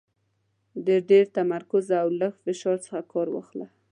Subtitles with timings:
[0.85, 3.67] د ډېر تمرکز او لږ فشار څخه کار واخله.